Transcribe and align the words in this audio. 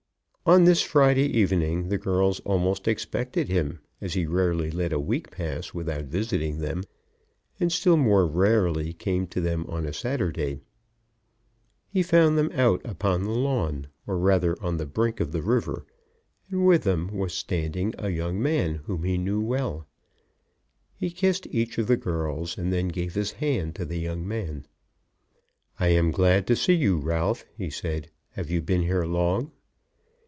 On 0.43 0.65
this 0.65 0.81
Friday 0.81 1.27
evening 1.37 1.87
the 1.87 1.99
girls 1.99 2.41
almost 2.41 2.85
expected 2.85 3.47
him, 3.47 3.79
as 4.01 4.15
he 4.15 4.25
rarely 4.25 4.69
let 4.69 4.91
a 4.91 4.99
week 4.99 5.31
pass 5.31 5.73
without 5.73 6.05
visiting 6.05 6.57
them, 6.57 6.83
and 7.59 7.71
still 7.71 7.95
more 7.95 8.27
rarely 8.27 8.91
came 8.91 9.27
to 9.27 9.39
them 9.39 9.65
on 9.67 9.85
a 9.85 9.93
Saturday. 9.93 10.59
He 11.87 12.03
found 12.03 12.37
them 12.37 12.49
out 12.53 12.81
upon 12.83 13.23
the 13.23 13.29
lawn, 13.31 13.87
or 14.05 14.17
rather 14.17 14.61
on 14.61 14.75
the 14.75 14.87
brink 14.87 15.21
of 15.21 15.31
the 15.31 15.43
river, 15.43 15.85
and 16.49 16.65
with 16.65 16.81
them 16.83 17.13
was 17.15 17.33
standing 17.33 17.93
a 17.97 18.09
young 18.09 18.41
man 18.41 18.81
whom 18.85 19.03
he 19.03 19.17
knew 19.19 19.39
well. 19.39 19.87
He 20.95 21.11
kissed 21.11 21.47
each 21.51 21.77
of 21.77 21.87
the 21.87 21.97
girls, 21.97 22.57
and 22.57 22.73
then 22.73 22.87
gave 22.89 23.13
his 23.13 23.31
hand 23.33 23.75
to 23.75 23.85
the 23.85 23.99
young 23.99 24.27
man. 24.27 24.65
"I 25.79 25.89
am 25.89 26.11
glad 26.11 26.45
to 26.47 26.57
see 26.57 26.73
you, 26.75 26.97
Ralph," 26.97 27.45
he 27.55 27.69
said. 27.69 28.09
"Have 28.31 28.49
you 28.49 28.61
been 28.61 28.81
here 28.81 29.05
long?" 29.05 29.51